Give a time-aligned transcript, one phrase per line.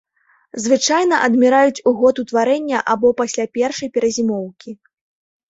[0.63, 4.69] Звычайна адміраюць у год утварэння або пасля першай перазімоўкі.